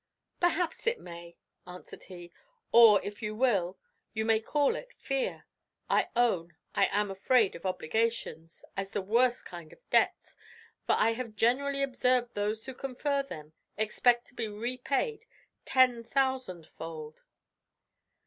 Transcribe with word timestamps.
"Perhaps 0.39 0.87
it 0.87 0.99
may," 0.99 1.37
answered 1.67 2.05
he; 2.05 2.31
"or, 2.71 2.99
if 3.03 3.21
you 3.21 3.35
will, 3.35 3.77
you 4.15 4.25
may 4.25 4.39
call 4.39 4.75
it 4.75 4.93
fear. 4.93 5.45
I 5.91 6.09
own 6.15 6.57
I 6.73 6.87
am 6.87 7.11
afraid 7.11 7.53
of 7.55 7.67
obligations, 7.67 8.65
as 8.75 8.89
the 8.89 9.03
worst 9.03 9.45
kind 9.45 9.71
of 9.71 9.89
debts; 9.91 10.35
for 10.87 10.93
I 10.97 11.11
have 11.11 11.35
generally 11.35 11.83
observed 11.83 12.33
those 12.33 12.65
who 12.65 12.73
confer 12.73 13.21
them 13.21 13.53
expect 13.77 14.25
to 14.29 14.33
be 14.33 14.47
repaid 14.47 15.27
ten 15.65 16.03
thousand 16.03 16.65
fold." 16.65 17.21